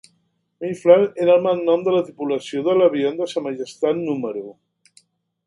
"Mayfly" 0.63 0.95
era 1.25 1.35
el 1.39 1.43
malnom 1.47 1.83
de 1.89 1.93
la 1.97 2.01
tripulació 2.07 2.65
de 2.69 2.75
l'avió 2.81 3.13
de 3.21 3.29
Sa 3.35 3.45
Majestat 3.51 4.03
número 4.09 4.45